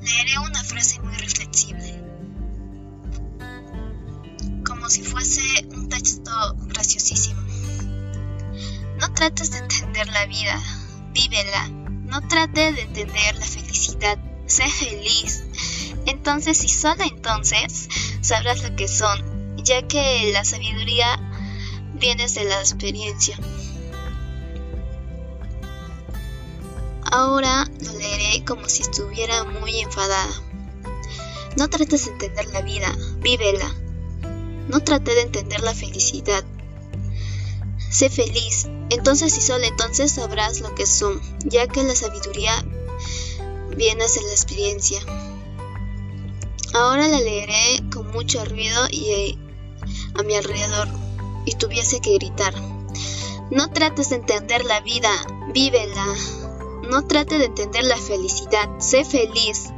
[0.00, 2.02] leeré una frase muy reflexible,
[4.64, 6.30] como si fuese un texto
[6.66, 7.40] graciosísimo.
[8.98, 10.60] No trates de entender la vida,
[11.12, 11.68] vívela.
[12.08, 15.44] No trates de entender la felicidad, sé feliz.
[16.06, 17.88] Entonces y solo entonces
[18.22, 21.20] sabrás lo que son, ya que la sabiduría
[21.94, 23.36] viene de la experiencia.
[27.18, 30.32] Ahora lo leeré como si estuviera muy enfadada.
[31.56, 33.74] No trates de entender la vida, vívela.
[34.68, 36.44] No trate de entender la felicidad.
[37.90, 42.52] Sé feliz, entonces y solo entonces sabrás lo que son, ya que la sabiduría
[43.76, 45.00] viene de la experiencia.
[46.72, 49.38] Ahora la leeré con mucho ruido y eh,
[50.14, 50.86] a mi alrededor
[51.46, 52.54] y tuviese que gritar.
[53.50, 55.10] No trates de entender la vida,
[55.52, 56.14] vívela.
[56.88, 59.70] No trate de entender la felicidad, sé feliz.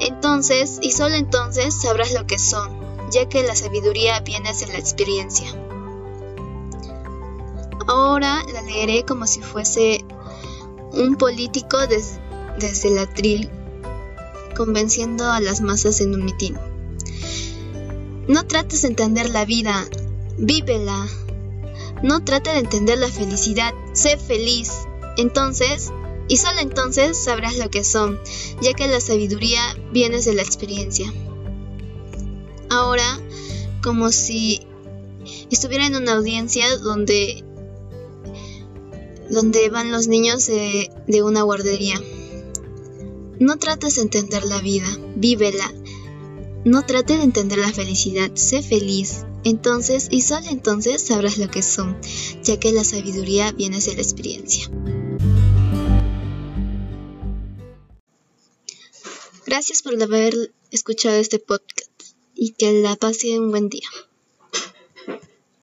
[0.00, 2.70] Entonces, y solo entonces, sabrás lo que son,
[3.10, 5.48] ya que la sabiduría viene de la experiencia.
[7.86, 10.04] Ahora la leeré como si fuese
[10.92, 13.50] un político desde el atril,
[14.56, 16.58] convenciendo a las masas en un mitin.
[18.26, 19.86] No trates de entender la vida,
[20.36, 21.06] vívela.
[22.02, 24.70] No trate de entender la felicidad, sé feliz.
[25.16, 25.90] Entonces,
[26.28, 28.20] y solo entonces sabrás lo que son,
[28.60, 29.60] ya que la sabiduría
[29.92, 31.12] viene de la experiencia.
[32.68, 33.18] Ahora,
[33.82, 34.60] como si
[35.50, 37.42] estuviera en una audiencia donde,
[39.30, 42.00] donde van los niños de, de una guardería.
[43.38, 45.72] No trates de entender la vida, vívela.
[46.64, 49.24] No trate de entender la felicidad, sé feliz.
[49.44, 51.96] Entonces y solo entonces sabrás lo que son,
[52.42, 54.68] ya que la sabiduría viene de la experiencia.
[59.48, 61.90] Gracias por haber escuchado este podcast
[62.34, 63.88] y que la pase un buen día.